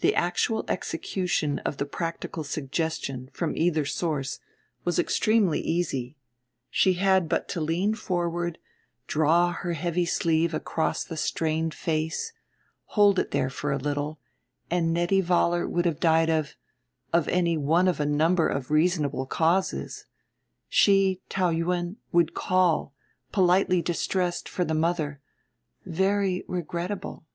[0.00, 4.40] The actual execution of the practical suggestion, from either source,
[4.82, 6.16] was extremely easy;
[6.68, 8.58] she had but to lean forward,
[9.06, 12.32] draw her heavy sleeve across the strained face,
[12.98, 14.18] hold it there for a little,
[14.68, 16.56] and Nettie Vollar would have died of
[17.12, 20.06] of any one of a number of reasonable causes.
[20.68, 22.94] She, Taou Yuen, would call,
[23.30, 25.20] politely distressed, for the mother...
[25.84, 27.26] very regrettable.